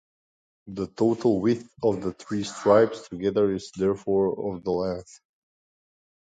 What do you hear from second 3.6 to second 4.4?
therefore